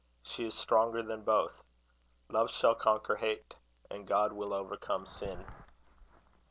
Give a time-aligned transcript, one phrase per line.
[0.23, 1.61] She is stronger than both.
[2.27, 3.53] Love shall conquer hate;
[3.91, 5.45] and God will overcome sin.